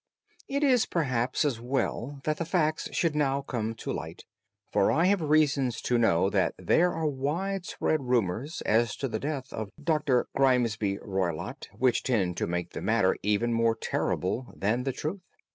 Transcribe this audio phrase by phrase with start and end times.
[0.47, 4.25] It is perhaps as well that the facts should now come to light,
[4.71, 9.53] for I have reasons to know that there are widespread rumours as to the death
[9.53, 10.25] of Dr.
[10.35, 15.21] Grimesby Roylott which tend to make the matter even more terrible than the truth.